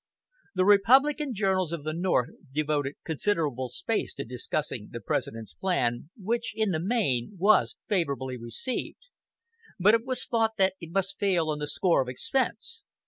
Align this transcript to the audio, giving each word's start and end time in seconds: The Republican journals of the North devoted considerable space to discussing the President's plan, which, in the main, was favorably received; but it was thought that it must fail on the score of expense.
The 0.55 0.65
Republican 0.65 1.35
journals 1.35 1.71
of 1.71 1.83
the 1.83 1.93
North 1.93 2.29
devoted 2.51 2.95
considerable 3.03 3.69
space 3.69 4.15
to 4.15 4.25
discussing 4.25 4.89
the 4.89 4.99
President's 4.99 5.53
plan, 5.53 6.09
which, 6.17 6.53
in 6.55 6.71
the 6.71 6.79
main, 6.79 7.35
was 7.37 7.77
favorably 7.87 8.35
received; 8.35 9.05
but 9.79 9.93
it 9.93 10.03
was 10.03 10.25
thought 10.25 10.53
that 10.57 10.73
it 10.81 10.89
must 10.89 11.19
fail 11.19 11.49
on 11.51 11.59
the 11.59 11.67
score 11.67 12.01
of 12.01 12.09
expense. 12.09 12.81